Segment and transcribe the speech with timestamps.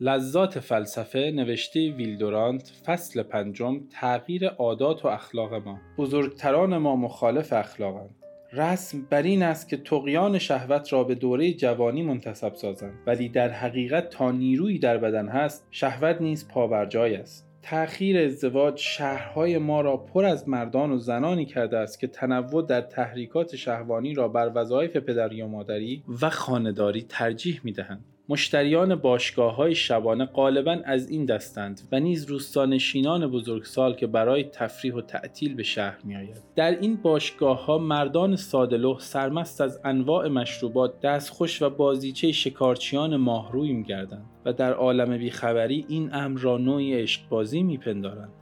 [0.00, 5.78] لذات فلسفه نوشته ویلدورانت فصل پنجم تغییر عادات و اخلاق ما.
[5.98, 8.10] بزرگتران ما مخالف اخلاقند
[8.52, 12.94] رسم بر این است که تقیان شهوت را به دوره جوانی منتصب سازند.
[13.06, 17.48] ولی در حقیقت تا نیرویی در بدن هست شهوت نیز پابرجای است.
[17.62, 22.80] تأخیر ازدواج شهرهای ما را پر از مردان و زنانی کرده است که تنوع در
[22.80, 28.04] تحریکات شهوانی را بر وظایف پدری و مادری و خانهداری ترجیح می دهند.
[28.30, 34.94] مشتریان باشگاه های شبانه غالبا از این دستند و نیز روستانشینان بزرگسال که برای تفریح
[34.94, 36.42] و تعطیل به شهر می آید.
[36.56, 43.72] در این باشگاه ها مردان سادلوه سرمست از انواع مشروبات دستخوش و بازیچه شکارچیان ماهروی
[43.72, 48.32] می گردند و در عالم بیخبری این امر را نوعی عشقبازی می پندارند.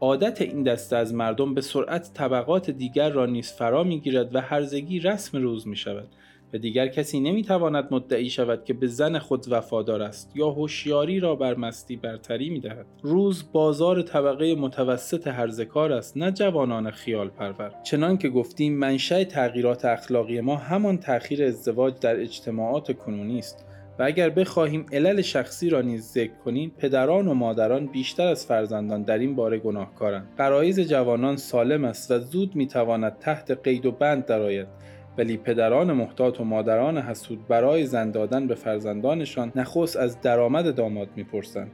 [0.00, 4.40] عادت این دسته از مردم به سرعت طبقات دیگر را نیز فرا می گیرد و
[4.40, 6.08] هرزگی رسم روز می شود
[6.54, 11.36] و دیگر کسی نمی‌تواند مدعی شود که به زن خود وفادار است یا هوشیاری را
[11.36, 12.86] بر مستی برتری می‌دهد.
[13.02, 17.74] روز بازار طبقه متوسط هرزکار است نه جوانان خیال پرور.
[17.82, 23.66] چنان که گفتیم منشأ تغییرات اخلاقی ما همان تأخیر ازدواج در اجتماعات کنونی است
[23.98, 29.02] و اگر بخواهیم علل شخصی را نیز ذکر کنیم پدران و مادران بیشتر از فرزندان
[29.02, 30.28] در این باره گناهکارند.
[30.38, 34.66] غرایز جوانان سالم است و زود می‌تواند تحت قید و بند درآید.
[35.20, 41.08] ولی پدران محتاط و مادران حسود برای زن دادن به فرزندانشان نخست از درآمد داماد
[41.16, 41.70] می‌پرسند.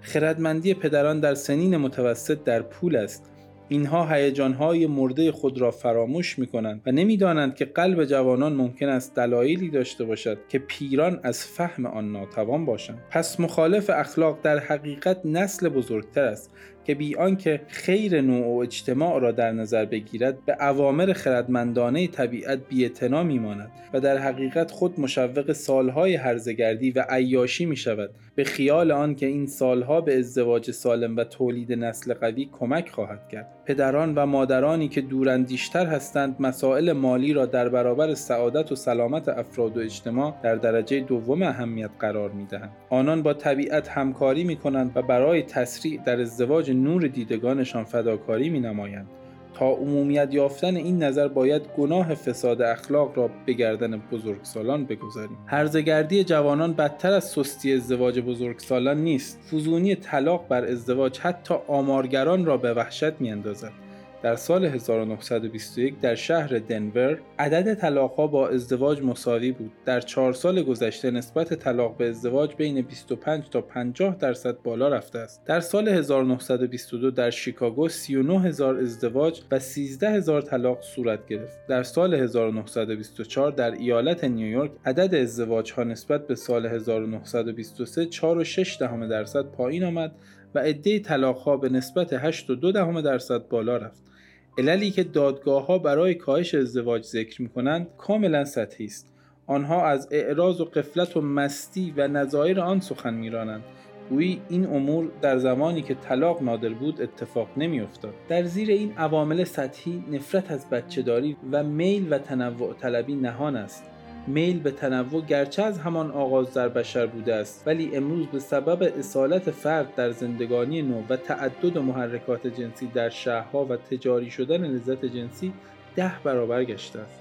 [0.00, 3.30] خردمندی پدران در سنین متوسط در پول است.
[3.68, 9.14] اینها هیجانهای مرده خود را فراموش می کنند و نمی‌دانند که قلب جوانان ممکن است
[9.14, 12.98] دلایلی داشته باشد که پیران از فهم آن ناتوان باشند.
[13.10, 16.50] پس مخالف اخلاق در حقیقت نسل بزرگتر است
[16.84, 22.68] که بی آنکه خیر نوع و اجتماع را در نظر بگیرد به اوامر خردمندانه طبیعت
[22.68, 28.90] بی‌اعتنا میماند و در حقیقت خود مشوق سالهای هرزگردی و عیاشی می شود به خیال
[28.90, 33.48] آن که این سالها به ازدواج سالم و تولید نسل قوی کمک خواهد کرد.
[33.66, 39.76] پدران و مادرانی که دوراندیشتر هستند مسائل مالی را در برابر سعادت و سلامت افراد
[39.76, 42.72] و اجتماع در درجه دوم اهمیت قرار می دهند.
[42.90, 48.60] آنان با طبیعت همکاری می کنند و برای تسریع در ازدواج نور دیدگانشان فداکاری می
[48.60, 49.06] نمایند.
[49.54, 55.38] تا عمومیت یافتن این نظر باید گناه فساد اخلاق را به گردن بزرگسالان بگذاریم.
[55.46, 59.40] هرزگردی جوانان بدتر از سستی ازدواج بزرگسالان نیست.
[59.50, 63.83] فزونی طلاق بر ازدواج حتی آمارگران را به وحشت میاندازد.
[64.24, 69.72] در سال 1921 در شهر دنور عدد طلاقها با ازدواج مساوی بود.
[69.84, 75.18] در چهار سال گذشته نسبت طلاق به ازدواج بین 25 تا 50 درصد بالا رفته
[75.18, 75.44] است.
[75.44, 81.66] در سال 1922 در شیکاگو 39 هزار ازدواج و 13 هزار طلاق صورت گرفت.
[81.68, 89.44] در سال 1924 در ایالت نیویورک عدد ازدواج ها نسبت به سال 1923 4.6 درصد
[89.44, 90.12] پایین آمد
[90.54, 94.13] و عده طلاق ها به نسبت 8.2 درصد بالا رفت.
[94.58, 99.08] عللی که دادگاه ها برای کاهش ازدواج ذکر می کنند کاملا سطحی است.
[99.46, 103.62] آنها از اعراض و قفلت و مستی و نظایر آن سخن میرانند.
[104.10, 108.14] گویی این امور در زمانی که طلاق نادر بود اتفاق نمیافتاد.
[108.28, 113.84] در زیر این عوامل سطحی نفرت از بچهداری و میل و تنوع طلبی نهان است.
[114.26, 118.92] میل به تنوع گرچه از همان آغاز در بشر بوده است ولی امروز به سبب
[118.98, 125.04] اصالت فرد در زندگانی نو و تعدد محرکات جنسی در شهرها و تجاری شدن لذت
[125.04, 125.52] جنسی
[125.96, 127.20] ده برابر گشته است.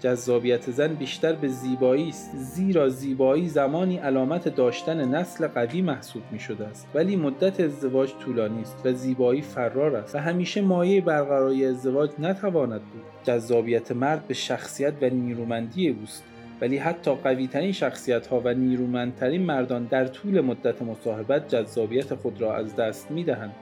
[0.00, 6.38] جذابیت زن بیشتر به زیبایی است زیرا زیبایی زمانی علامت داشتن نسل قوی محسوب می
[6.38, 6.88] شده است.
[6.94, 12.80] ولی مدت ازدواج طولانی است و زیبایی فرار است و همیشه مایه برقراری ازدواج نتواند
[12.80, 13.02] بود.
[13.24, 16.24] جذابیت مرد به شخصیت و نیرومندی اوست.
[16.60, 22.56] ولی حتی قویترین شخصیت ها و نیرومندترین مردان در طول مدت مصاحبت جذابیت خود را
[22.56, 23.54] از دست می دهند.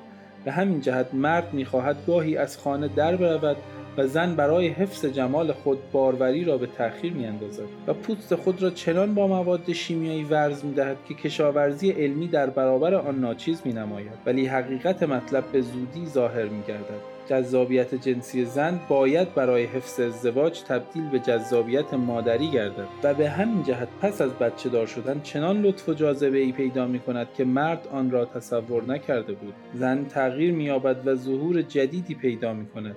[0.45, 3.57] به همین جهت مرد می خواهد گاهی از خانه در برود
[3.97, 8.63] و زن برای حفظ جمال خود باروری را به تأخیر می اندازد و پوست خود
[8.63, 13.63] را چنان با مواد شیمیایی ورز می دهد که کشاورزی علمی در برابر آن ناچیز
[13.65, 19.65] می نماید ولی حقیقت مطلب به زودی ظاهر می گردد جذابیت جنسی زن باید برای
[19.65, 24.87] حفظ ازدواج تبدیل به جذابیت مادری گردد و به همین جهت پس از بچه دار
[24.87, 29.33] شدن چنان لطف و جاذبه ای پیدا می کند که مرد آن را تصور نکرده
[29.33, 29.55] بود.
[29.75, 32.97] زن تغییر مییابد و ظهور جدیدی پیدا می کند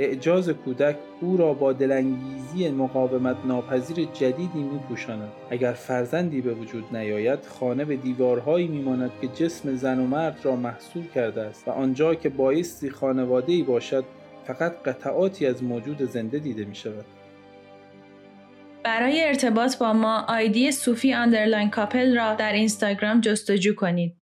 [0.00, 5.32] اعجاز کودک او را با دلانگیزی مقاومت ناپذیر جدیدی می پوشاند.
[5.50, 10.56] اگر فرزندی به وجود نیاید خانه به دیوارهایی میماند که جسم زن و مرد را
[10.56, 14.04] محصور کرده است و آنجا که بایستی خانواده ای باشد
[14.44, 17.04] فقط قطعاتی از موجود زنده دیده می شود.
[18.84, 24.19] برای ارتباط با ما ID صوفی underline couple را در اینستاگرام جستجو کنید.